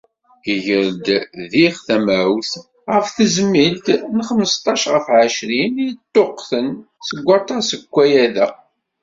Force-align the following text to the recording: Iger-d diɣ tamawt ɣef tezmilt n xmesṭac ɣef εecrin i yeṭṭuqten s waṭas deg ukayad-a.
Iger-d 0.53 1.05
diɣ 1.51 1.75
tamawt 1.85 2.51
ɣef 2.93 3.07
tezmilt 3.15 3.85
n 4.15 4.17
xmesṭac 4.29 4.81
ɣef 4.93 5.05
εecrin 5.19 5.75
i 5.81 5.85
yeṭṭuqten 5.89 6.67
s 7.07 7.09
waṭas 7.27 7.65
deg 7.73 7.81
ukayad-a. 7.85 8.47